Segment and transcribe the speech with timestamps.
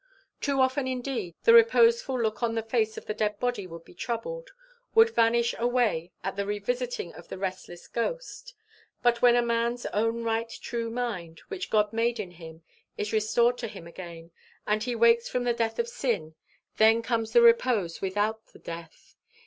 [0.39, 3.93] Too often indeed, the reposeful look on the face of the dead body would be
[3.93, 4.49] troubled,
[4.95, 8.55] would vanish away at the revisiting of the restless ghost;
[9.03, 12.63] but when a man's own right true mind, which God made in him,
[12.97, 14.31] is restored to him again,
[14.65, 16.33] and he wakes from the death of sin,
[16.77, 19.15] then comes the repose without the death.